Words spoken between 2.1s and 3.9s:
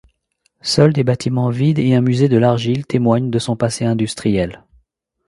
de l'argile témoignent de son passé